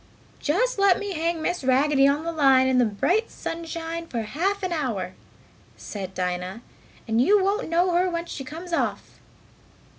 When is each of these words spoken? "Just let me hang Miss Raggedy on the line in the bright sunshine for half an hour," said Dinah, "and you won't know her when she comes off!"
"Just 0.39 0.79
let 0.79 0.97
me 0.97 1.11
hang 1.13 1.43
Miss 1.43 1.63
Raggedy 1.63 2.07
on 2.07 2.23
the 2.23 2.31
line 2.31 2.65
in 2.65 2.79
the 2.79 2.85
bright 2.85 3.29
sunshine 3.29 4.07
for 4.07 4.23
half 4.23 4.63
an 4.63 4.71
hour," 4.73 5.13
said 5.77 6.15
Dinah, 6.15 6.63
"and 7.07 7.21
you 7.21 7.43
won't 7.43 7.69
know 7.69 7.91
her 7.93 8.09
when 8.09 8.25
she 8.25 8.43
comes 8.43 8.73
off!" 8.73 9.19